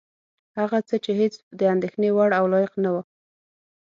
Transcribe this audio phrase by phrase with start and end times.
[0.59, 3.01] هغه څه چې هېڅ د اندېښنې وړ او لایق نه وه.